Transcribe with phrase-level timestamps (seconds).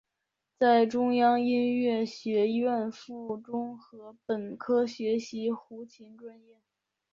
[0.57, 6.59] 在中央音乐学院附中和本科学习胡琴专业。